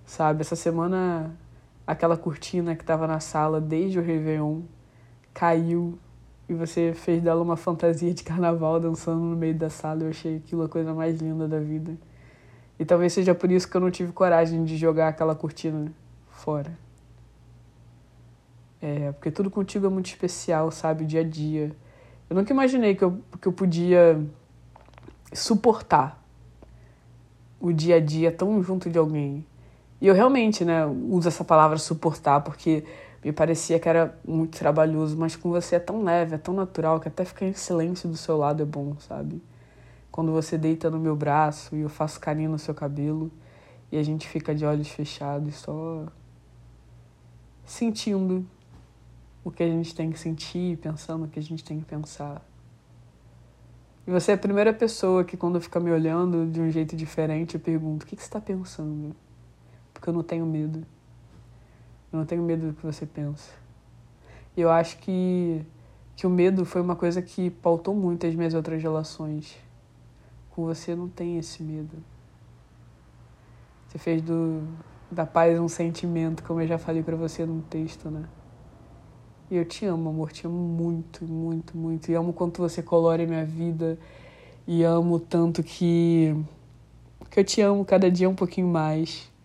Sabe, 0.08 0.40
essa 0.40 0.56
semana 0.56 1.38
aquela 1.86 2.16
cortina 2.16 2.78
que 2.78 2.82
estava 2.82 3.06
na 3.06 3.20
sala 3.20 3.60
desde 3.60 4.00
o 4.00 4.02
Réveillon 4.02 4.62
caiu 5.34 6.00
e 6.48 6.54
você 6.54 6.94
fez 6.96 7.22
dela 7.22 7.44
uma 7.44 7.58
fantasia 7.58 8.14
de 8.14 8.24
carnaval 8.24 8.80
dançando 8.80 9.20
no 9.20 9.36
meio 9.36 9.54
da 9.54 9.70
sala. 9.70 10.04
Eu 10.04 10.10
achei 10.10 10.38
aquilo 10.38 10.64
a 10.64 10.70
coisa 10.70 10.94
mais 10.94 11.20
linda 11.20 11.46
da 11.46 11.60
vida. 11.60 11.98
E 12.80 12.86
talvez 12.86 13.12
seja 13.12 13.36
por 13.36 13.52
isso 13.52 13.70
que 13.70 13.76
eu 13.76 13.82
não 13.82 13.92
tive 13.92 14.14
coragem 14.14 14.64
de 14.64 14.78
jogar 14.78 15.10
aquela 15.10 15.36
cortina 15.36 15.92
fora. 16.30 16.72
É, 18.82 19.12
porque 19.12 19.30
tudo 19.30 19.52
contigo 19.52 19.88
é 19.88 19.90
muito 19.90 20.06
especial, 20.06 20.72
sabe? 20.72 21.04
Dia 21.04 21.20
a 21.20 21.24
dia. 21.26 21.76
Eu 22.30 22.36
nunca 22.38 22.54
imaginei 22.54 22.96
que 22.96 23.04
eu, 23.04 23.20
que 23.42 23.48
eu 23.50 23.52
podia 23.52 24.26
suportar 25.34 26.24
o 27.60 27.74
dia 27.74 27.98
a 27.98 28.00
dia 28.00 28.32
tão 28.32 28.64
junto 28.64 28.90
de 28.90 28.98
alguém. 28.98 29.46
E 30.00 30.08
eu 30.08 30.14
realmente, 30.14 30.64
né, 30.64 30.86
uso 30.86 31.28
essa 31.28 31.44
palavra 31.44 31.78
suportar 31.78 32.42
porque 32.42 32.84
me 33.24 33.32
parecia 33.32 33.80
que 33.80 33.90
era 33.90 34.18
muito 34.26 34.58
trabalhoso, 34.58 35.18
mas 35.18 35.36
com 35.36 35.50
você 35.50 35.76
é 35.76 35.80
tão 35.80 36.04
leve, 36.04 36.36
é 36.36 36.38
tão 36.38 36.54
natural 36.54 37.00
que 37.00 37.08
até 37.08 37.26
ficar 37.26 37.46
em 37.46 37.54
silêncio 37.54 38.08
do 38.08 38.16
seu 38.16 38.38
lado 38.38 38.62
é 38.62 38.66
bom, 38.66 38.96
sabe? 39.00 39.42
Quando 40.12 40.32
você 40.32 40.58
deita 40.58 40.90
no 40.90 41.00
meu 41.00 41.16
braço 41.16 41.76
e 41.76 41.82
eu 41.82 41.90
faço 41.90 42.20
carinho 42.20 42.52
no 42.52 42.60
seu 42.60 42.74
cabelo 42.74 43.32
e 43.92 43.98
a 43.98 44.04
gente 44.04 44.28
fica 44.28 44.54
de 44.54 44.66
olhos 44.66 44.88
fechados 44.90 45.56
só 45.56 46.06
sentindo 47.66 48.46
o 49.44 49.52
que 49.52 49.64
a 49.64 49.68
gente 49.68 49.96
tem 49.96 50.12
que 50.12 50.20
sentir, 50.20 50.78
pensando 50.78 51.26
o 51.26 51.28
que 51.28 51.40
a 51.40 51.44
gente 51.44 51.64
tem 51.64 51.80
que 51.80 51.86
pensar. 51.86 52.42
E 54.06 54.12
você 54.12 54.32
é 54.32 54.36
a 54.36 54.38
primeira 54.38 54.74
pessoa 54.74 55.24
que, 55.24 55.36
quando 55.36 55.60
fica 55.60 55.80
me 55.80 55.92
olhando 55.92 56.50
de 56.50 56.62
um 56.62 56.72
jeito 56.72 56.96
diferente, 56.96 57.56
eu 57.56 57.60
pergunto: 57.60 58.04
o 58.04 58.08
que, 58.08 58.16
que 58.16 58.22
você 58.22 58.28
está 58.28 58.40
pensando? 58.40 59.14
Porque 59.98 60.10
eu 60.10 60.14
não 60.14 60.22
tenho 60.22 60.46
medo. 60.46 60.86
Eu 62.14 62.20
não 62.20 62.26
tenho 62.26 62.44
medo 62.44 62.68
do 62.68 62.74
que 62.74 62.86
você 62.86 63.04
pensa. 63.04 63.50
E 64.56 64.62
eu 64.62 64.70
acho 64.70 65.00
que, 65.00 65.66
que 66.16 66.28
o 66.28 66.30
medo 66.30 66.64
foi 66.66 66.82
uma 66.82 66.96
coisa 66.96 67.20
que 67.20 67.50
pautou 67.50 67.96
muito 67.96 68.28
as 68.28 68.36
minhas 68.36 68.54
outras 68.54 68.80
relações. 68.80 69.58
Com 70.52 70.66
você 70.66 70.96
não 70.96 71.10
tem 71.10 71.40
esse 71.40 71.64
medo. 71.64 71.98
Você 73.88 73.98
fez 73.98 74.22
do, 74.22 74.62
da 75.10 75.26
paz 75.26 75.60
um 75.60 75.68
sentimento, 75.68 76.44
como 76.44 76.62
eu 76.62 76.68
já 76.68 76.78
falei 76.78 77.02
para 77.02 77.16
você 77.16 77.44
num 77.44 77.62
texto, 77.62 78.12
né? 78.12 78.26
E 79.50 79.56
eu 79.56 79.66
te 79.66 79.84
amo, 79.86 80.10
amor, 80.10 80.32
te 80.32 80.46
amo 80.46 80.56
muito, 80.56 81.26
muito, 81.26 81.76
muito. 81.76 82.12
E 82.12 82.14
amo 82.14 82.34
quanto 82.34 82.62
você 82.62 82.84
colore 82.84 83.26
minha 83.26 83.46
vida. 83.46 83.98
E 84.68 84.84
amo 84.84 85.20
tanto 85.20 85.64
que, 85.64 86.36
que 87.32 87.40
eu 87.40 87.44
te 87.44 87.62
amo 87.62 87.84
cada 87.84 88.12
dia 88.12 88.30
um 88.30 88.36
pouquinho 88.36 88.68
mais. 88.68 89.36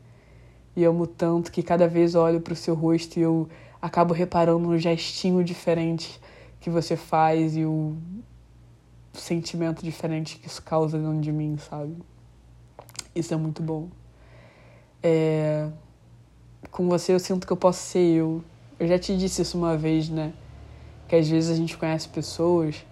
E 0.74 0.84
amo 0.84 1.06
tanto 1.06 1.52
que 1.52 1.62
cada 1.62 1.86
vez 1.86 2.14
olho 2.14 2.40
para 2.40 2.52
o 2.52 2.56
seu 2.56 2.74
rosto 2.74 3.18
e 3.18 3.22
eu 3.22 3.48
acabo 3.80 4.14
reparando 4.14 4.68
no 4.68 4.78
gestinho 4.78 5.42
diferente 5.44 6.20
que 6.60 6.70
você 6.70 6.96
faz 6.96 7.56
e 7.56 7.64
o 7.64 7.96
sentimento 9.12 9.84
diferente 9.84 10.38
que 10.38 10.46
isso 10.46 10.62
causa 10.62 10.98
dentro 10.98 11.20
de 11.20 11.32
mim, 11.32 11.58
sabe? 11.58 11.96
Isso 13.14 13.34
é 13.34 13.36
muito 13.36 13.62
bom. 13.62 13.88
É... 15.02 15.68
Com 16.70 16.88
você 16.88 17.12
eu 17.12 17.18
sinto 17.18 17.46
que 17.46 17.52
eu 17.52 17.56
posso 17.56 17.80
ser 17.80 17.98
eu. 17.98 18.42
Eu 18.78 18.86
já 18.86 18.98
te 18.98 19.16
disse 19.16 19.42
isso 19.42 19.58
uma 19.58 19.76
vez, 19.76 20.08
né? 20.08 20.32
Que 21.08 21.16
às 21.16 21.28
vezes 21.28 21.50
a 21.50 21.54
gente 21.54 21.76
conhece 21.76 22.08
pessoas 22.08 22.86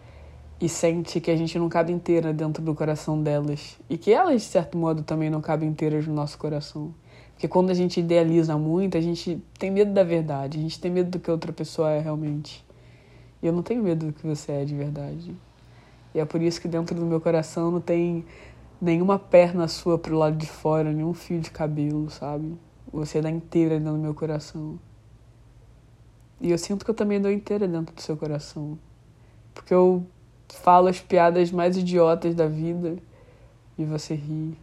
e 0.61 0.69
sente 0.69 1.21
que 1.21 1.31
a 1.31 1.37
gente 1.37 1.59
não 1.59 1.69
cabe 1.69 1.93
inteira 1.93 2.35
dentro 2.35 2.63
do 2.63 2.75
coração 2.75 3.23
delas. 3.23 3.79
E 3.89 3.97
que 3.97 4.13
elas, 4.13 4.43
de 4.43 4.49
certo 4.49 4.77
modo, 4.77 5.03
também 5.03 5.31
não 5.31 5.41
cabem 5.41 5.71
inteiras 5.71 6.07
no 6.07 6.13
nosso 6.13 6.37
coração. 6.37 6.93
Porque 7.41 7.49
quando 7.49 7.71
a 7.71 7.75
gente 7.75 7.99
idealiza 7.99 8.59
muito, 8.59 8.99
a 8.99 9.01
gente 9.01 9.43
tem 9.59 9.71
medo 9.71 9.95
da 9.95 10.05
verdade, 10.05 10.59
a 10.59 10.61
gente 10.61 10.79
tem 10.79 10.91
medo 10.91 11.09
do 11.09 11.19
que 11.19 11.31
outra 11.31 11.51
pessoa 11.51 11.89
é 11.91 11.99
realmente. 11.99 12.63
E 13.43 13.47
eu 13.47 13.53
não 13.55 13.63
tenho 13.63 13.83
medo 13.83 14.09
do 14.09 14.13
que 14.13 14.27
você 14.27 14.53
é 14.53 14.65
de 14.67 14.75
verdade. 14.75 15.35
E 16.15 16.21
é 16.21 16.25
por 16.27 16.43
isso 16.43 16.61
que 16.61 16.69
dentro 16.69 16.95
do 16.95 17.07
meu 17.07 17.19
coração 17.19 17.71
não 17.71 17.81
tem 17.81 18.27
nenhuma 18.79 19.19
perna 19.19 19.67
sua 19.69 19.99
pro 19.99 20.19
lado 20.19 20.37
de 20.37 20.45
fora, 20.45 20.93
nenhum 20.93 21.15
fio 21.15 21.41
de 21.41 21.51
cabelo, 21.51 22.11
sabe? 22.11 22.59
Você 22.93 23.23
dá 23.23 23.31
inteira 23.31 23.79
dentro 23.79 23.95
do 23.95 24.01
meu 24.01 24.13
coração. 24.13 24.79
E 26.43 26.51
eu 26.51 26.59
sinto 26.59 26.85
que 26.85 26.91
eu 26.91 26.95
também 26.95 27.19
dou 27.19 27.33
inteira 27.33 27.67
dentro 27.67 27.95
do 27.95 28.03
seu 28.03 28.19
coração. 28.19 28.79
Porque 29.55 29.73
eu 29.73 30.05
falo 30.47 30.89
as 30.89 31.01
piadas 31.01 31.51
mais 31.51 31.75
idiotas 31.75 32.35
da 32.35 32.47
vida 32.47 32.99
e 33.79 33.85
você 33.87 34.15
ri. 34.15 34.59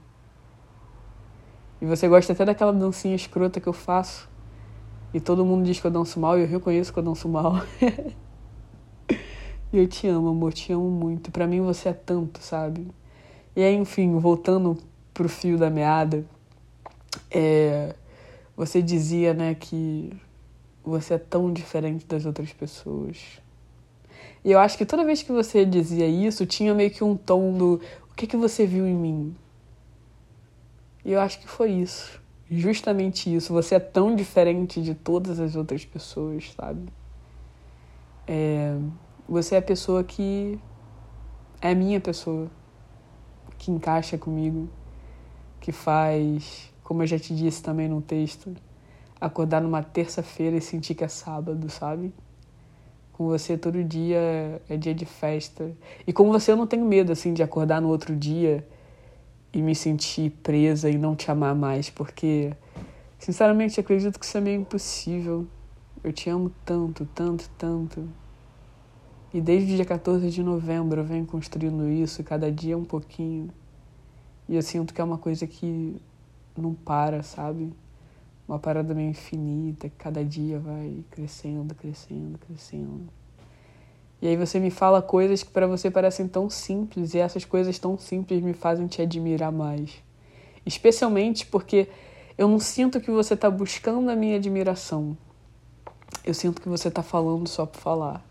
E 1.82 1.86
você 1.86 2.08
gosta 2.08 2.34
até 2.34 2.44
daquela 2.46 2.74
dancinha 2.74 3.16
escrota 3.16 3.60
que 3.60 3.68
eu 3.68 3.74
faço. 3.74 4.30
E 5.14 5.20
todo 5.20 5.46
mundo 5.46 5.66
diz 5.66 5.80
que 5.80 5.88
eu 5.88 5.92
danço 5.92 6.20
mal 6.20 6.38
e 6.38 6.42
eu 6.42 6.48
reconheço 6.48 6.92
que 6.92 7.00
eu 7.00 7.04
danço 7.04 7.30
mal. 7.30 7.62
e 9.72 9.78
eu 9.78 9.88
te 9.88 10.08
amo, 10.08 10.30
amor, 10.30 10.54
te 10.54 10.74
amo 10.74 10.90
muito. 10.90 11.32
Para 11.32 11.48
mim 11.48 11.62
você 11.62 11.90
é 11.90 11.94
tanto, 11.94 12.42
sabe? 12.42 12.88
E 13.56 13.64
aí, 13.64 13.76
enfim, 13.76 14.18
voltando 14.20 14.78
pro 15.14 15.30
fio 15.30 15.58
da 15.58 15.70
meada, 15.70 16.26
é... 17.32 17.96
você 18.56 18.82
dizia, 18.82 19.34
né, 19.34 19.56
que 19.56 20.12
você 20.84 21.16
é 21.16 21.18
tão 21.18 21.52
diferente 21.52 22.06
das 22.06 22.26
outras 22.26 22.52
pessoas. 22.54 23.42
E 24.44 24.52
eu 24.52 24.60
acho 24.60 24.78
que 24.78 24.86
toda 24.86 25.04
vez 25.04 25.22
que 25.22 25.32
você 25.32 25.66
dizia 25.66 26.08
isso, 26.08 26.46
tinha 26.46 26.74
meio 26.74 26.92
que 26.92 27.04
um 27.04 27.16
tom 27.16 27.54
do 27.54 27.82
o 28.12 28.16
que 28.16 28.26
que 28.26 28.38
você 28.38 28.66
viu 28.66 28.88
em 28.88 28.96
mim? 28.96 29.36
E 31.08 31.14
eu 31.14 31.22
acho 31.22 31.40
que 31.40 31.48
foi 31.48 31.72
isso. 31.72 32.22
Justamente 32.52 33.34
isso. 33.34 33.54
Você 33.54 33.76
é 33.76 33.80
tão 33.80 34.14
diferente 34.14 34.82
de 34.82 34.94
todas 34.94 35.40
as 35.40 35.56
outras 35.56 35.86
pessoas, 35.86 36.52
sabe? 36.52 36.90
É, 38.28 38.78
você 39.26 39.56
é 39.56 39.60
a 39.60 39.62
pessoa 39.62 40.04
que 40.04 40.60
é 41.62 41.72
a 41.72 41.76
minha 41.76 42.02
pessoa, 42.02 42.52
que 43.58 43.72
encaixa 43.72 44.18
comigo, 44.18 44.68
que 45.62 45.72
faz, 45.72 46.74
como 46.84 47.04
eu 47.04 47.08
já 47.08 47.18
te 47.18 47.34
disse 47.34 47.64
também 47.64 47.88
no 47.88 48.02
texto, 48.02 48.54
acordar 49.20 49.62
numa 49.62 49.82
terça-feira 49.82 50.58
e 50.58 50.62
sentir 50.62 50.94
que 50.94 51.06
é 51.06 51.08
sábado, 51.08 51.70
sabe? 51.70 52.14
Com 53.14 53.28
você 53.28 53.58
todo 53.58 53.82
dia 53.82 54.62
é 54.68 54.76
dia 54.76 54.94
de 54.94 55.06
festa. 55.06 55.72
E 56.06 56.12
com 56.12 56.30
você 56.30 56.52
eu 56.52 56.58
não 56.58 56.68
tenho 56.68 56.84
medo, 56.86 57.14
assim, 57.14 57.34
de 57.34 57.42
acordar 57.42 57.82
no 57.82 57.88
outro 57.88 58.14
dia 58.14 58.68
e 59.58 59.62
me 59.64 59.74
sentir 59.74 60.30
presa 60.44 60.88
e 60.88 61.00
não 61.00 61.16
te 61.16 61.32
amar 61.32 61.56
mais, 61.56 61.90
porque, 61.90 62.54
sinceramente, 63.18 63.80
acredito 63.80 64.20
que 64.20 64.24
isso 64.24 64.38
é 64.38 64.40
meio 64.40 64.62
impossível. 64.62 65.48
Eu 66.04 66.14
te 66.14 66.30
amo 66.30 66.52
tanto, 66.64 67.08
tanto, 67.08 67.50
tanto. 67.58 68.08
E 69.34 69.42
desde 69.42 69.74
o 69.74 69.76
dia 69.78 69.84
14 69.84 70.30
de 70.30 70.44
novembro 70.44 71.02
eu 71.02 71.04
venho 71.04 71.26
construindo 71.26 71.90
isso, 71.90 72.24
cada 72.24 72.52
dia 72.52 72.78
um 72.78 72.86
pouquinho. 72.86 73.50
E 74.48 74.56
eu 74.56 74.62
sinto 74.62 74.94
que 74.94 75.02
é 75.02 75.04
uma 75.04 75.18
coisa 75.18 75.48
que 75.48 76.00
não 76.56 76.76
para, 76.76 77.24
sabe? 77.24 77.74
Uma 78.48 78.60
parada 78.60 78.94
meio 78.94 79.10
infinita, 79.10 79.90
que 79.90 79.96
cada 79.96 80.24
dia 80.24 80.60
vai 80.60 81.04
crescendo, 81.10 81.74
crescendo, 81.74 82.38
crescendo. 82.38 83.10
E 84.22 84.28
aí 84.28 84.36
você 84.36 84.60
me 84.60 84.72
fala 84.72 85.02
coisas 85.02 85.44
que 85.44 85.52
para 85.52 85.68
você 85.68 85.92
parecem 85.92 86.28
tão 86.28 86.50
simples 86.50 87.14
e 87.14 87.20
essas 87.20 87.46
coisas 87.46 87.78
tão 87.78 87.98
simples 87.98 88.42
me 88.42 88.54
fazem 88.54 88.88
te 88.88 89.02
admirar 89.02 89.52
mais. 89.52 90.02
Especialmente 90.66 91.46
porque 91.46 91.88
eu 92.38 92.48
não 92.48 92.60
sinto 92.60 93.00
que 93.00 93.12
você 93.12 93.36
está 93.36 93.50
buscando 93.50 94.10
a 94.10 94.16
minha 94.16 94.38
admiração. 94.38 95.18
Eu 96.24 96.34
sinto 96.34 96.62
que 96.62 96.70
você 96.70 96.88
está 96.88 97.04
falando 97.04 97.48
só 97.48 97.66
por 97.66 97.80
falar. 97.80 98.24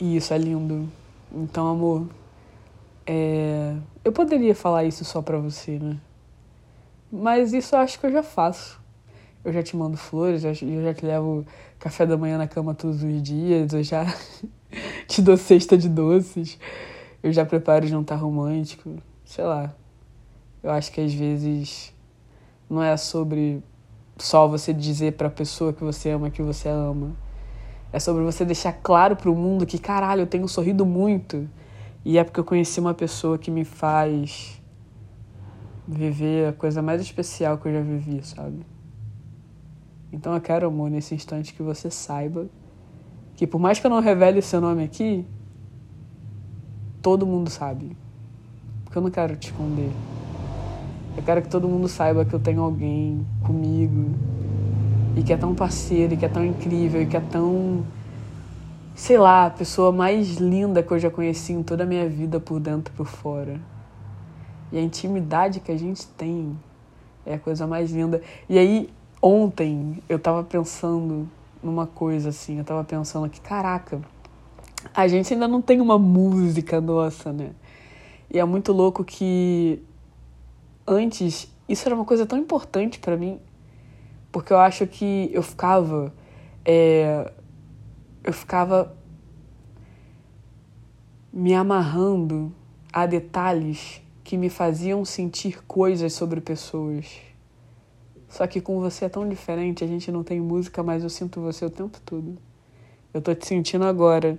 E 0.00 0.16
isso 0.16 0.34
é 0.34 0.38
lindo. 0.38 0.88
Então, 1.30 1.68
amor, 1.68 2.08
é... 3.06 3.76
eu 4.04 4.12
poderia 4.12 4.54
falar 4.54 4.84
isso 4.84 5.04
só 5.04 5.22
pra 5.22 5.38
você, 5.38 5.78
né? 5.78 6.00
Mas 7.10 7.52
isso 7.52 7.76
eu 7.76 7.80
acho 7.80 8.00
que 8.00 8.06
eu 8.06 8.12
já 8.12 8.22
faço. 8.22 8.81
Eu 9.44 9.52
já 9.52 9.62
te 9.62 9.76
mando 9.76 9.96
flores, 9.96 10.44
eu 10.44 10.54
já 10.54 10.94
te 10.94 11.04
levo 11.04 11.44
café 11.78 12.06
da 12.06 12.16
manhã 12.16 12.38
na 12.38 12.46
cama 12.46 12.74
todos 12.74 13.02
os 13.02 13.22
dias, 13.22 13.72
eu 13.72 13.82
já 13.82 14.06
te 15.08 15.20
dou 15.20 15.36
cesta 15.36 15.76
de 15.76 15.88
doces, 15.88 16.58
eu 17.22 17.32
já 17.32 17.44
preparo 17.44 17.86
jantar 17.86 18.16
romântico, 18.16 18.96
sei 19.24 19.44
lá. 19.44 19.74
Eu 20.62 20.70
acho 20.70 20.92
que 20.92 21.00
às 21.00 21.12
vezes 21.12 21.92
não 22.70 22.82
é 22.82 22.96
sobre 22.96 23.62
só 24.16 24.46
você 24.46 24.72
dizer 24.72 25.14
para 25.14 25.26
a 25.26 25.30
pessoa 25.30 25.72
que 25.72 25.82
você 25.82 26.10
ama 26.10 26.30
que 26.30 26.42
você 26.42 26.68
ama. 26.68 27.10
É 27.92 27.98
sobre 27.98 28.22
você 28.22 28.44
deixar 28.44 28.72
claro 28.72 29.16
para 29.16 29.30
o 29.30 29.36
mundo 29.36 29.66
que, 29.66 29.78
caralho, 29.78 30.22
eu 30.22 30.26
tenho 30.26 30.48
sorrido 30.48 30.86
muito. 30.86 31.48
E 32.04 32.16
é 32.16 32.24
porque 32.24 32.40
eu 32.40 32.44
conheci 32.44 32.80
uma 32.80 32.94
pessoa 32.94 33.36
que 33.36 33.50
me 33.50 33.64
faz 33.64 34.60
viver 35.86 36.48
a 36.48 36.52
coisa 36.52 36.80
mais 36.80 37.00
especial 37.00 37.58
que 37.58 37.68
eu 37.68 37.72
já 37.72 37.80
vivi, 37.80 38.24
sabe? 38.24 38.64
Então 40.12 40.34
eu 40.34 40.40
quero, 40.40 40.66
amor, 40.66 40.90
nesse 40.90 41.14
instante 41.14 41.54
que 41.54 41.62
você 41.62 41.90
saiba 41.90 42.46
que 43.34 43.46
por 43.46 43.58
mais 43.58 43.78
que 43.78 43.86
eu 43.86 43.90
não 43.90 44.00
revele 44.00 44.42
seu 44.42 44.60
nome 44.60 44.84
aqui, 44.84 45.26
todo 47.00 47.26
mundo 47.26 47.50
sabe. 47.50 47.96
Porque 48.84 48.98
eu 48.98 49.02
não 49.02 49.10
quero 49.10 49.34
te 49.36 49.48
esconder. 49.48 49.90
Eu 51.16 51.22
quero 51.22 51.42
que 51.42 51.48
todo 51.48 51.68
mundo 51.68 51.88
saiba 51.88 52.24
que 52.24 52.32
eu 52.32 52.40
tenho 52.40 52.62
alguém 52.62 53.26
comigo 53.44 54.10
e 55.16 55.22
que 55.22 55.32
é 55.32 55.36
tão 55.36 55.54
parceiro, 55.54 56.14
e 56.14 56.16
que 56.16 56.24
é 56.24 56.28
tão 56.28 56.44
incrível, 56.44 57.02
e 57.02 57.06
que 57.06 57.16
é 57.16 57.20
tão. 57.20 57.84
sei 58.94 59.18
lá, 59.18 59.46
a 59.46 59.50
pessoa 59.50 59.92
mais 59.92 60.36
linda 60.36 60.82
que 60.82 60.90
eu 60.92 60.98
já 60.98 61.10
conheci 61.10 61.52
em 61.52 61.62
toda 61.62 61.82
a 61.82 61.86
minha 61.86 62.08
vida, 62.08 62.40
por 62.40 62.60
dentro 62.60 62.92
e 62.94 62.96
por 62.96 63.06
fora. 63.06 63.60
E 64.70 64.78
a 64.78 64.80
intimidade 64.80 65.60
que 65.60 65.70
a 65.70 65.76
gente 65.76 66.06
tem 66.06 66.56
é 67.26 67.34
a 67.34 67.38
coisa 67.38 67.66
mais 67.66 67.90
linda. 67.90 68.22
E 68.48 68.58
aí, 68.58 68.88
ontem, 69.22 70.02
eu 70.08 70.18
tava 70.18 70.42
pensando 70.42 71.28
numa 71.62 71.86
coisa 71.86 72.30
assim, 72.30 72.58
eu 72.58 72.64
tava 72.64 72.82
pensando 72.82 73.30
que, 73.30 73.40
caraca, 73.40 74.00
a 74.92 75.06
gente 75.06 75.32
ainda 75.32 75.46
não 75.46 75.62
tem 75.62 75.80
uma 75.80 75.98
música 75.98 76.80
nossa, 76.80 77.32
né? 77.32 77.52
E 78.28 78.38
é 78.38 78.44
muito 78.44 78.72
louco 78.72 79.04
que 79.04 79.80
antes 80.86 81.48
isso 81.68 81.86
era 81.86 81.94
uma 81.94 82.04
coisa 82.04 82.26
tão 82.26 82.36
importante 82.36 82.98
para 82.98 83.16
mim 83.16 83.38
porque 84.32 84.52
eu 84.52 84.58
acho 84.58 84.86
que 84.86 85.30
eu 85.32 85.42
ficava. 85.42 86.12
É, 86.64 87.30
eu 88.24 88.32
ficava 88.32 88.96
me 91.32 91.54
amarrando 91.54 92.52
a 92.92 93.04
detalhes 93.04 94.00
que 94.24 94.36
me 94.36 94.48
faziam 94.48 95.04
sentir 95.04 95.62
coisas 95.66 96.14
sobre 96.14 96.40
pessoas. 96.40 97.20
Só 98.32 98.46
que 98.46 98.62
com 98.62 98.80
você 98.80 99.04
é 99.04 99.08
tão 99.10 99.28
diferente, 99.28 99.84
a 99.84 99.86
gente 99.86 100.10
não 100.10 100.24
tem 100.24 100.40
música, 100.40 100.82
mas 100.82 101.02
eu 101.02 101.10
sinto 101.10 101.38
você 101.38 101.66
o 101.66 101.70
tempo 101.70 102.00
todo. 102.00 102.38
Eu 103.12 103.20
tô 103.20 103.34
te 103.34 103.46
sentindo 103.46 103.84
agora, 103.84 104.38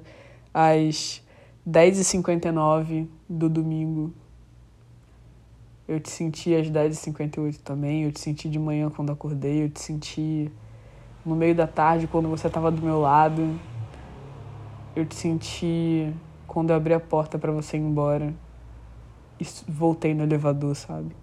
às 0.52 1.22
10h59 1.70 3.08
do 3.30 3.48
domingo, 3.48 4.12
eu 5.88 6.00
te 6.00 6.10
senti 6.10 6.56
às 6.56 6.72
10h58 6.72 7.60
também, 7.64 8.06
eu 8.06 8.12
te 8.12 8.20
senti 8.20 8.50
de 8.50 8.58
manhã 8.58 8.90
quando 8.90 9.12
acordei, 9.12 9.64
eu 9.64 9.70
te 9.70 9.80
senti 9.80 10.52
no 11.24 11.36
meio 11.36 11.54
da 11.54 11.68
tarde 11.68 12.08
quando 12.08 12.28
você 12.28 12.48
estava 12.48 12.72
do 12.72 12.82
meu 12.82 13.00
lado. 13.00 13.60
Eu 14.96 15.06
te 15.06 15.14
senti 15.14 16.12
quando 16.48 16.72
eu 16.72 16.76
abri 16.76 16.96
a 16.96 17.00
porta 17.00 17.38
para 17.38 17.52
você 17.52 17.78
ir 17.78 17.82
embora 17.82 18.34
e 19.40 19.46
voltei 19.68 20.16
no 20.16 20.24
elevador, 20.24 20.76
sabe? 20.76 21.16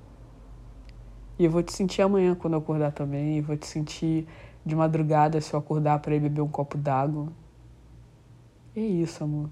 E 1.41 1.47
eu 1.47 1.51
vou 1.51 1.63
te 1.63 1.73
sentir 1.73 2.03
amanhã 2.03 2.35
quando 2.35 2.53
eu 2.53 2.59
acordar 2.59 2.93
também, 2.93 3.39
e 3.39 3.41
vou 3.41 3.57
te 3.57 3.67
sentir 3.67 4.29
de 4.63 4.77
madrugada 4.77 5.41
se 5.41 5.55
eu 5.55 5.59
acordar 5.59 5.99
para 5.99 6.15
ir 6.15 6.21
beber 6.21 6.43
um 6.43 6.49
copo 6.49 6.77
d'água. 6.77 7.29
É 8.77 8.81
isso, 8.81 9.25
amor. 9.25 9.49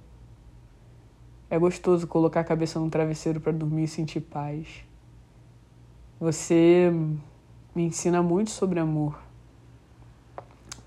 É 1.48 1.58
gostoso 1.58 2.06
colocar 2.06 2.40
a 2.40 2.44
cabeça 2.44 2.78
no 2.78 2.90
travesseiro 2.90 3.40
para 3.40 3.52
dormir 3.52 3.84
e 3.84 3.88
sentir 3.88 4.20
paz. 4.20 4.84
Você 6.20 6.92
me 7.74 7.84
ensina 7.84 8.22
muito 8.22 8.50
sobre 8.50 8.78
amor, 8.78 9.18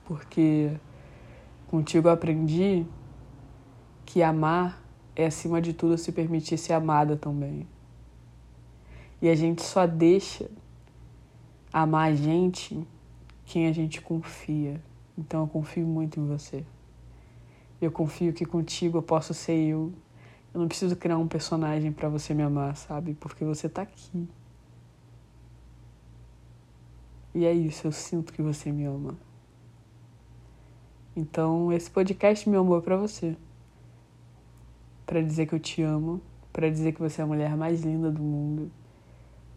porque 0.05 0.70
contigo 1.65 2.10
eu 2.10 2.12
aprendi 2.12 2.86
que 4.05 4.22
amar 4.22 4.79
é, 5.15 5.25
acima 5.25 5.60
de 5.60 5.74
tudo, 5.74 5.98
se 5.98 6.12
permitir 6.12 6.60
ser 6.60 6.74
amada 6.74 7.17
também. 7.17 7.65
E 9.20 9.27
a 9.27 9.34
gente 9.34 9.63
só 9.63 9.88
deixa 9.88 10.48
amar 11.72 12.12
a 12.12 12.16
gente 12.16 12.86
quem 13.46 13.68
a 13.68 13.72
gente 13.72 14.01
confia. 14.01 14.82
Então 15.18 15.42
eu 15.42 15.48
confio 15.48 15.86
muito 15.86 16.20
em 16.20 16.25
você. 16.25 16.66
Eu 17.82 17.92
confio 17.92 18.34
que 18.34 18.46
contigo 18.46 18.98
eu 18.98 19.01
posso 19.01 19.34
ser 19.34 19.58
eu. 19.58 19.92
Eu 20.54 20.60
não 20.62 20.68
preciso 20.68 20.96
criar 20.96 21.18
um 21.18 21.28
personagem 21.28 21.92
para 21.92 22.10
você 22.10 22.34
me 22.34 22.44
amar, 22.44 22.75
sabe? 22.75 23.13
Porque 23.16 23.44
você 23.44 23.68
tá 23.68 23.82
aqui. 23.82 24.28
E 27.34 27.46
é 27.46 27.54
isso, 27.54 27.88
eu 27.88 27.92
sinto 27.92 28.34
que 28.34 28.42
você 28.42 28.72
me 28.72 28.86
ama. 28.86 29.18
Então, 31.16 31.72
esse 31.72 31.90
podcast, 31.90 32.50
meu 32.50 32.62
amor, 32.62 32.80
é 32.80 32.82
pra 32.82 32.98
você. 32.98 33.38
Para 35.06 35.22
dizer 35.22 35.46
que 35.46 35.56
eu 35.56 35.60
te 35.60 35.82
amo, 35.82 36.22
para 36.51 36.70
dizer 36.70 36.94
que 36.94 37.00
você 37.00 37.22
é 37.22 37.24
a 37.24 37.28
mulher 37.28 37.56
mais 37.56 37.82
linda 37.84 38.12
do 38.12 38.22
mundo, 38.22 38.72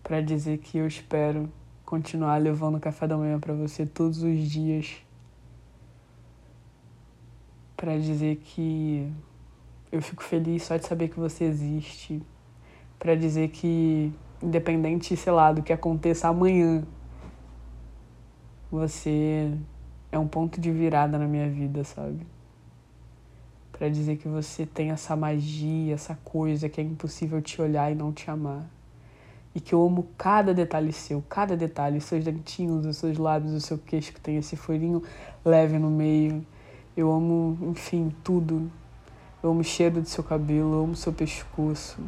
para 0.02 0.20
dizer 0.20 0.58
que 0.58 0.78
eu 0.78 0.86
espero 0.86 1.50
continuar 1.94 2.38
levando 2.38 2.80
café 2.80 3.06
da 3.06 3.16
manhã 3.16 3.38
para 3.38 3.54
você 3.54 3.86
todos 3.86 4.24
os 4.24 4.36
dias. 4.50 4.96
Para 7.76 7.96
dizer 7.96 8.36
que 8.38 9.12
eu 9.92 10.02
fico 10.02 10.24
feliz 10.24 10.64
só 10.64 10.76
de 10.76 10.84
saber 10.86 11.08
que 11.08 11.20
você 11.20 11.44
existe. 11.44 12.20
Para 12.98 13.14
dizer 13.14 13.50
que 13.50 14.12
independente, 14.42 15.16
sei 15.16 15.32
lá, 15.32 15.52
do 15.52 15.62
que 15.62 15.72
aconteça 15.72 16.26
amanhã, 16.26 16.84
você 18.72 19.56
é 20.10 20.18
um 20.18 20.26
ponto 20.26 20.60
de 20.60 20.72
virada 20.72 21.16
na 21.16 21.28
minha 21.28 21.48
vida, 21.48 21.84
sabe? 21.84 22.26
Para 23.70 23.88
dizer 23.88 24.16
que 24.16 24.26
você 24.26 24.66
tem 24.66 24.90
essa 24.90 25.14
magia, 25.14 25.94
essa 25.94 26.18
coisa 26.24 26.68
que 26.68 26.80
é 26.80 26.84
impossível 26.84 27.40
te 27.40 27.62
olhar 27.62 27.92
e 27.92 27.94
não 27.94 28.12
te 28.12 28.28
amar. 28.28 28.68
E 29.54 29.60
que 29.60 29.72
eu 29.74 29.84
amo 29.84 30.08
cada 30.18 30.52
detalhe 30.52 30.92
seu, 30.92 31.22
cada 31.28 31.56
detalhe, 31.56 32.00
seus 32.00 32.24
dentinhos, 32.24 32.84
os 32.84 32.96
seus 32.96 33.16
lábios, 33.16 33.52
o 33.52 33.60
seu 33.60 33.78
queixo 33.78 34.12
que 34.12 34.20
tem 34.20 34.36
esse 34.36 34.56
furinho 34.56 35.02
leve 35.44 35.78
no 35.78 35.90
meio. 35.90 36.44
Eu 36.96 37.12
amo, 37.12 37.56
enfim, 37.70 38.12
tudo. 38.24 38.70
Eu 39.42 39.50
amo 39.50 39.60
o 39.60 39.64
cheiro 39.64 40.00
do 40.00 40.08
seu 40.08 40.24
cabelo, 40.24 40.74
eu 40.74 40.84
amo 40.84 40.92
o 40.92 40.96
seu 40.96 41.12
pescoço. 41.12 42.00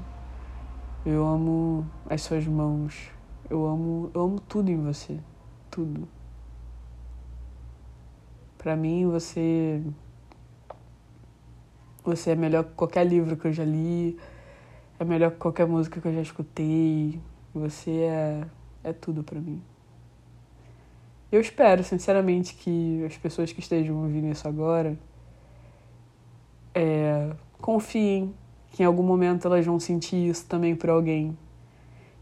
Eu 1.05 1.25
amo 1.25 1.87
as 2.11 2.23
suas 2.23 2.47
mãos. 2.47 3.11
Eu 3.49 3.65
amo, 3.65 4.11
eu 4.13 4.23
amo 4.23 4.41
tudo 4.41 4.71
em 4.71 4.83
você. 4.83 5.19
Tudo. 5.71 6.09
Para 8.59 8.75
mim, 8.75 9.07
você 9.07 9.81
você 12.07 12.31
é 12.31 12.35
melhor 12.37 12.63
que 12.65 12.71
qualquer 12.75 13.05
livro 13.05 13.37
que 13.37 13.49
eu 13.49 13.53
já 13.53 13.65
li, 13.65 14.17
é 14.99 15.05
melhor 15.05 15.33
que 15.33 15.39
qualquer 15.39 15.67
música 15.67 16.01
que 16.01 16.07
eu 16.07 16.15
já 16.15 16.23
escutei. 16.23 17.21
Você 17.59 17.91
é 17.91 18.47
é 18.87 18.93
tudo 18.93 19.25
para 19.25 19.41
mim. 19.41 19.61
Eu 21.31 21.41
espero, 21.41 21.83
sinceramente, 21.83 22.55
que 22.55 23.05
as 23.05 23.17
pessoas 23.19 23.53
que 23.53 23.59
estejam 23.59 23.97
ouvindo 23.97 24.29
isso 24.29 24.47
agora 24.47 24.97
é, 26.73 27.33
confiem 27.61 28.33
que 28.71 28.85
em 28.85 28.87
algum 28.87 29.03
momento 29.03 29.47
elas 29.47 29.67
vão 29.67 29.81
sentir 29.81 30.29
isso 30.29 30.47
também 30.47 30.77
por 30.77 30.89
alguém. 30.89 31.37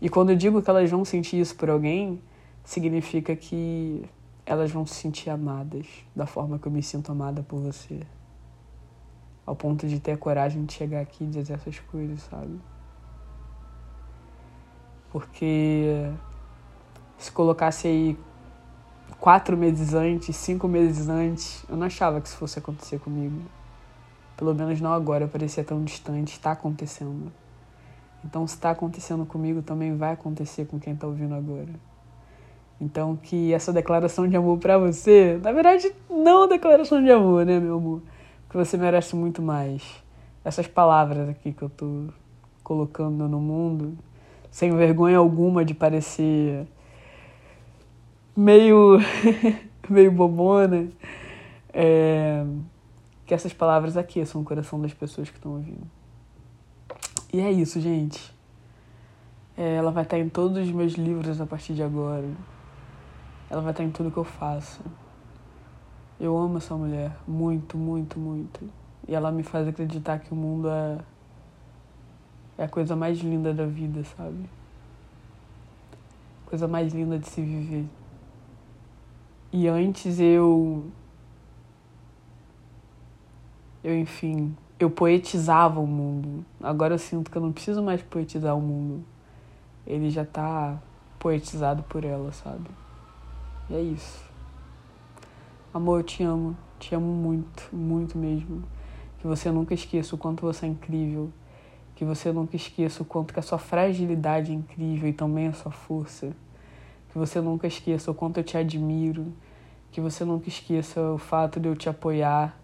E 0.01 0.09
quando 0.09 0.31
eu 0.31 0.37
digo 0.37 0.63
que 0.63 0.71
elas 0.71 0.91
vão 0.91 1.05
sentir 1.05 1.39
isso 1.39 1.55
por 1.55 1.69
alguém, 1.69 2.21
significa 2.65 3.37
que 3.37 4.03
elas 4.47 4.71
vão 4.71 4.87
se 4.87 4.95
sentir 4.95 5.29
amadas 5.29 5.87
da 6.17 6.27
forma 6.27 6.59
que 6.59 6.67
eu 6.67 6.73
me 6.73 6.83
sinto 6.83 7.13
amada 7.13 7.43
por 7.43 7.61
você. 7.61 8.01
Ao 9.45 9.55
ponto 9.55 9.87
de 9.87 10.01
ter 10.01 10.13
a 10.13 10.17
coragem 10.17 10.65
de 10.65 10.73
chegar 10.73 11.01
aqui 11.01 11.25
e 11.25 11.27
dizer 11.27 11.53
essas 11.53 11.79
coisas, 11.79 12.23
sabe? 12.23 12.59
Porque 15.15 16.11
se 17.17 17.31
colocasse 17.31 17.87
aí 17.87 18.19
quatro 19.21 19.57
meses 19.57 19.95
antes, 19.95 20.35
cinco 20.35 20.67
meses 20.67 21.09
antes, 21.09 21.65
eu 21.69 21.77
não 21.77 21.87
achava 21.87 22.21
que 22.21 22.27
isso 22.27 22.37
fosse 22.37 22.59
acontecer 22.59 22.99
comigo. 22.99 23.41
Pelo 24.37 24.53
menos 24.53 24.81
não 24.81 24.93
agora, 24.93 25.29
parecia 25.29 25.63
tão 25.63 25.85
distante, 25.85 26.33
está 26.33 26.51
acontecendo. 26.51 27.33
Então, 28.25 28.45
se 28.45 28.57
está 28.57 28.73
acontecendo 28.73 29.25
comigo, 29.25 29.63
também 29.63 29.97
vai 29.97 30.15
acontecer 30.15 30.65
com 30.65 30.81
quem 30.81 30.95
está 30.95 31.07
ouvindo 31.07 31.37
agora. 31.37 31.71
Então, 32.81 33.15
que 33.15 33.55
essa 33.55 33.73
declaração 33.73 34.27
de 34.27 34.37
amor 34.37 34.59
para 34.59 34.79
você, 34.79 35.39
na 35.41 35.53
verdade, 35.53 35.95
não 36.11 36.49
declaração 36.49 37.01
de 37.01 37.13
amor, 37.13 37.47
né, 37.47 37.61
meu 37.61 37.77
amor? 37.77 38.03
Que 38.51 38.57
você 38.57 38.77
merece 38.77 39.15
muito 39.15 39.41
mais. 39.41 39.81
Essas 40.45 40.67
palavras 40.67 41.29
aqui 41.29 41.53
que 41.53 41.63
eu 41.63 41.71
tô 41.71 42.09
colocando 42.65 43.29
no 43.29 43.39
mundo, 43.39 43.97
sem 44.55 44.71
vergonha 44.71 45.19
alguma 45.19 45.65
de 45.65 45.75
parecer 45.75 46.65
meio 48.37 49.01
meio 49.91 50.13
bobona, 50.13 50.91
é, 51.73 52.47
que 53.27 53.35
essas 53.35 53.53
palavras 53.53 53.97
aqueçam 53.97 54.41
o 54.41 54.45
coração 54.45 54.81
das 54.81 54.95
pessoas 54.95 55.29
que 55.29 55.37
estão 55.37 55.55
ouvindo. 55.55 55.85
E 57.33 57.41
é 57.41 57.51
isso, 57.51 57.81
gente. 57.81 58.33
É, 59.59 59.75
ela 59.75 59.91
vai 59.91 60.05
estar 60.05 60.21
em 60.21 60.29
todos 60.29 60.57
os 60.57 60.71
meus 60.71 60.93
livros 60.93 61.41
a 61.41 61.47
partir 61.47 61.75
de 61.75 61.83
agora. 61.83 62.31
Ela 63.51 63.61
vai 63.61 63.73
estar 63.73 63.83
em 63.83 63.91
tudo 63.91 64.09
que 64.09 64.19
eu 64.19 64.25
faço. 64.25 64.81
Eu 66.21 66.39
amo 66.39 66.59
essa 66.59 66.77
mulher 66.77 67.11
muito, 67.27 67.77
muito, 67.77 68.21
muito. 68.21 68.61
E 69.09 69.17
ela 69.17 69.33
me 69.33 69.43
faz 69.43 69.67
acreditar 69.67 70.21
que 70.21 70.33
o 70.33 70.37
mundo 70.37 70.69
é, 70.69 70.99
é 72.57 72.65
a 72.65 72.69
coisa 72.69 72.95
mais 72.95 73.19
linda 73.19 73.53
da 73.53 73.67
vida, 73.67 74.05
sabe? 74.05 74.49
Coisa 76.47 76.69
mais 76.69 76.93
linda 76.93 77.19
de 77.19 77.29
se 77.29 77.41
viver. 77.41 77.87
E 79.53 79.69
antes 79.69 80.19
eu 80.21 80.85
eu, 83.85 83.97
enfim, 83.99 84.57
eu 84.79 84.91
poetizava 84.91 85.79
o 85.79 85.87
mundo. 85.87 86.45
Agora 86.63 86.95
eu 86.95 86.99
sinto 86.99 87.31
que 87.31 87.37
eu 87.37 87.43
não 87.43 87.53
preciso 87.53 87.83
mais 87.83 88.03
poetizar 88.03 88.57
o 88.57 88.61
mundo. 88.61 89.05
Ele 89.87 90.09
já 90.09 90.25
tá 90.25 90.81
poetizado 91.19 91.83
por 91.83 92.05
ela, 92.05 92.33
sabe? 92.33 92.71
E 93.69 93.75
é 93.75 93.81
isso. 93.81 94.25
Amor, 95.73 96.01
eu 96.01 96.03
te 96.03 96.23
amo. 96.23 96.57
Te 96.79 96.95
amo 96.95 97.07
muito, 97.07 97.69
muito 97.73 98.17
mesmo. 98.17 98.63
Que 99.19 99.27
você 99.27 99.51
nunca 99.51 99.75
esqueça 99.75 100.15
o 100.15 100.19
quanto 100.19 100.41
você 100.41 100.65
é 100.65 100.69
incrível. 100.69 101.31
Que 101.95 102.05
você 102.05 102.33
nunca 102.33 102.57
esqueça 102.57 103.03
o 103.03 103.07
quanto 103.07 103.33
que 103.33 103.41
a 103.41 103.43
sua 103.43 103.59
fragilidade 103.59 104.51
é 104.51 104.55
incrível 104.55 105.09
e 105.09 105.13
também 105.13 105.49
a 105.49 105.53
sua 105.53 105.73
força. 105.73 106.33
Que 107.11 107.19
você 107.19 107.41
nunca 107.41 107.67
esqueça 107.67 108.11
o 108.11 108.15
quanto 108.15 108.39
eu 108.39 108.45
te 108.45 108.57
admiro. 108.57 109.33
Que 109.93 110.01
você 110.01 110.25
nunca 110.25 110.49
esqueça 110.49 111.01
o 111.01 111.19
fato 111.19 111.61
de 111.61 111.69
eu 111.69 111.77
te 111.77 111.89
apoiar 111.89 112.59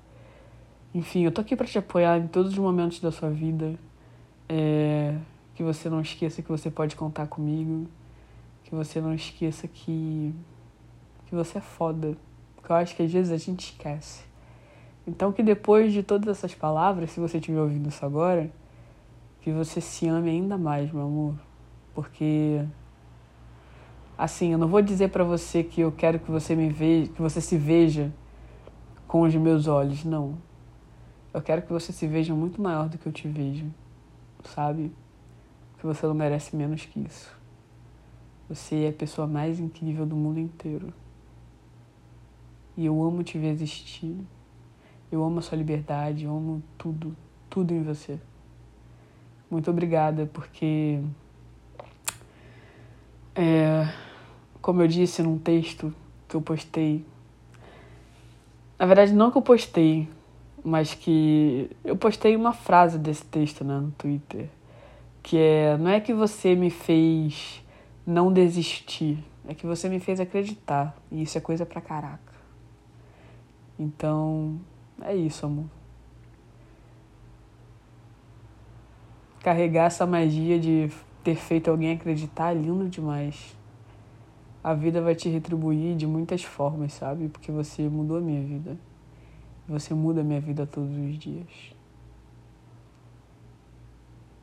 enfim, 0.92 1.22
eu 1.22 1.30
tô 1.30 1.40
aqui 1.40 1.54
para 1.54 1.66
te 1.66 1.78
apoiar 1.78 2.18
em 2.18 2.26
todos 2.26 2.52
os 2.52 2.58
momentos 2.58 2.98
da 3.00 3.12
sua 3.12 3.30
vida. 3.30 3.78
É, 4.48 5.16
que 5.54 5.62
você 5.62 5.88
não 5.88 6.00
esqueça 6.00 6.42
que 6.42 6.48
você 6.48 6.68
pode 6.68 6.96
contar 6.96 7.28
comigo. 7.28 7.86
Que 8.64 8.74
você 8.74 9.00
não 9.00 9.14
esqueça 9.14 9.68
que, 9.68 10.34
que 11.26 11.34
você 11.34 11.58
é 11.58 11.60
foda. 11.60 12.16
Porque 12.56 12.72
eu 12.72 12.76
acho 12.76 12.96
que 12.96 13.04
às 13.04 13.12
vezes 13.12 13.30
a 13.30 13.36
gente 13.36 13.70
esquece. 13.70 14.24
Então 15.06 15.32
que 15.32 15.44
depois 15.44 15.92
de 15.92 16.02
todas 16.02 16.28
essas 16.28 16.54
palavras, 16.54 17.12
se 17.12 17.20
você 17.20 17.38
estiver 17.38 17.60
ouvindo 17.60 17.88
isso 17.88 18.04
agora, 18.04 18.50
que 19.40 19.52
você 19.52 19.80
se 19.80 20.06
ame 20.06 20.30
ainda 20.30 20.56
mais, 20.58 20.92
meu 20.92 21.02
amor. 21.02 21.34
Porque 21.94 22.64
assim, 24.20 24.52
eu 24.52 24.58
não 24.58 24.68
vou 24.68 24.82
dizer 24.82 25.08
para 25.08 25.24
você 25.24 25.64
que 25.64 25.80
eu 25.80 25.90
quero 25.90 26.18
que 26.18 26.30
você 26.30 26.54
me 26.54 26.68
veja, 26.68 27.10
que 27.10 27.22
você 27.22 27.40
se 27.40 27.56
veja 27.56 28.12
com 29.08 29.22
os 29.22 29.34
meus 29.34 29.66
olhos, 29.66 30.04
não. 30.04 30.36
Eu 31.32 31.40
quero 31.40 31.62
que 31.62 31.72
você 31.72 31.90
se 31.92 32.06
veja 32.06 32.34
muito 32.34 32.60
maior 32.60 32.88
do 32.88 32.98
que 32.98 33.06
eu 33.06 33.12
te 33.12 33.26
vejo, 33.26 33.66
sabe? 34.44 34.92
Que 35.78 35.86
você 35.86 36.06
não 36.06 36.14
merece 36.14 36.54
menos 36.54 36.84
que 36.84 37.00
isso. 37.00 37.34
Você 38.48 38.84
é 38.84 38.88
a 38.90 38.92
pessoa 38.92 39.26
mais 39.26 39.58
incrível 39.58 40.04
do 40.04 40.14
mundo 40.14 40.38
inteiro. 40.38 40.92
E 42.76 42.84
eu 42.84 43.02
amo 43.02 43.22
te 43.22 43.38
ver 43.38 43.48
existir. 43.48 44.16
Eu 45.10 45.24
amo 45.24 45.38
a 45.38 45.42
sua 45.42 45.56
liberdade, 45.56 46.24
eu 46.24 46.36
amo 46.36 46.62
tudo, 46.76 47.16
tudo 47.48 47.72
em 47.72 47.82
você. 47.82 48.20
Muito 49.50 49.70
obrigada, 49.70 50.30
porque. 50.32 51.00
É, 53.34 53.88
como 54.60 54.82
eu 54.82 54.86
disse 54.86 55.22
num 55.22 55.38
texto 55.38 55.92
que 56.28 56.36
eu 56.36 56.40
postei. 56.40 57.04
Na 58.78 58.86
verdade, 58.86 59.12
não 59.12 59.30
que 59.30 59.36
eu 59.36 59.42
postei, 59.42 60.08
mas 60.64 60.94
que 60.94 61.70
eu 61.84 61.96
postei 61.96 62.36
uma 62.36 62.52
frase 62.52 62.98
desse 62.98 63.24
texto 63.24 63.64
né, 63.64 63.78
no 63.78 63.90
Twitter, 63.90 64.48
que 65.22 65.36
é 65.36 65.76
não 65.76 65.90
é 65.90 66.00
que 66.00 66.14
você 66.14 66.54
me 66.54 66.70
fez 66.70 67.62
não 68.06 68.32
desistir, 68.32 69.22
é 69.46 69.54
que 69.54 69.66
você 69.66 69.88
me 69.88 70.00
fez 70.00 70.20
acreditar, 70.20 70.96
e 71.10 71.22
isso 71.22 71.36
é 71.36 71.40
coisa 71.40 71.66
pra 71.66 71.80
caraca. 71.80 72.32
Então, 73.78 74.58
é 75.02 75.14
isso, 75.14 75.44
amor. 75.44 75.79
Carregar 79.42 79.86
essa 79.86 80.06
magia 80.06 80.58
de 80.58 80.90
ter 81.24 81.34
feito 81.34 81.70
alguém 81.70 81.92
acreditar 81.92 82.52
é 82.52 82.54
lindo 82.54 82.88
demais. 82.88 83.56
A 84.62 84.74
vida 84.74 85.00
vai 85.00 85.14
te 85.14 85.28
retribuir 85.28 85.96
de 85.96 86.06
muitas 86.06 86.44
formas, 86.44 86.92
sabe? 86.92 87.28
Porque 87.28 87.50
você 87.50 87.88
mudou 87.88 88.18
a 88.18 88.20
minha 88.20 88.42
vida. 88.42 88.76
Você 89.66 89.94
muda 89.94 90.20
a 90.20 90.24
minha 90.24 90.40
vida 90.40 90.66
todos 90.66 90.94
os 90.94 91.18
dias. 91.18 91.74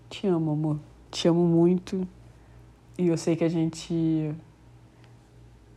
Te 0.10 0.26
amo, 0.26 0.52
amor. 0.52 0.80
Te 1.12 1.28
amo 1.28 1.46
muito. 1.46 2.08
E 2.98 3.08
eu 3.08 3.18
sei 3.18 3.36
que 3.36 3.44
a 3.44 3.50
gente 3.50 4.34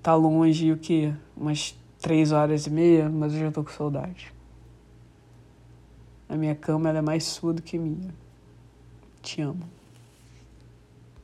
tá 0.03 0.15
longe 0.15 0.73
o 0.73 0.79
quê? 0.79 1.13
Umas 1.37 1.79
três 2.01 2.33
horas 2.33 2.67
e 2.67 2.71
meia, 2.71 3.11
mas 3.11 3.35
eu 3.35 3.41
já 3.41 3.53
tô 3.53 3.63
com 3.63 3.71
saudade. 3.71 4.33
A 6.27 6.37
minha 6.37 6.55
cama 6.55 6.89
ela 6.89 6.99
é 6.99 7.03
mais 7.03 7.25
sua 7.25 7.53
do 7.53 7.61
que 7.61 7.79
minha. 7.79 8.15
Te 9.23 9.43
amo. 9.43 9.80